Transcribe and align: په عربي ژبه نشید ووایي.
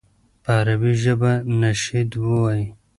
په 0.43 0.51
عربي 0.59 0.91
ژبه 1.03 1.31
نشید 1.61 2.09
ووایي. 2.21 2.65